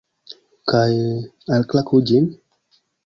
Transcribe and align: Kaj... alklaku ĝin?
Kaj... 0.71 0.95
alklaku 1.59 2.01
ĝin? 2.13 2.29